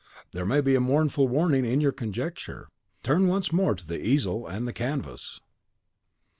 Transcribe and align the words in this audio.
There 0.31 0.47
may 0.47 0.61
be 0.61 0.73
a 0.73 0.79
mournful 0.79 1.27
warning 1.27 1.63
in 1.63 1.79
your 1.79 1.91
conjecture. 1.91 2.69
Turn 3.03 3.27
once 3.27 3.53
more 3.53 3.75
to 3.75 3.85
the 3.85 4.03
easel 4.03 4.47
and 4.47 4.67
the 4.67 4.73
canvas!" 4.73 5.41